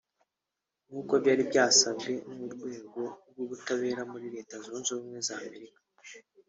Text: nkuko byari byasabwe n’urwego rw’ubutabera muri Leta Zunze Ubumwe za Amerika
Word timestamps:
nkuko 0.87 1.13
byari 1.21 1.41
byasabwe 1.49 2.13
n’urwego 2.35 3.01
rw’ubutabera 3.29 4.01
muri 4.11 4.27
Leta 4.35 4.55
Zunze 4.63 4.89
Ubumwe 4.91 5.19
za 5.27 5.35
Amerika 5.45 5.79